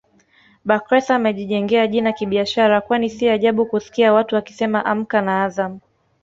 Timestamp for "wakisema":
4.35-4.85